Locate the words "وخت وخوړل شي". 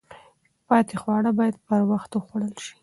1.91-2.73